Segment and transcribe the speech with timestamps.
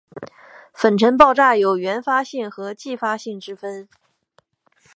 [0.73, 3.87] 粉尘爆炸有原发性和继发性之分。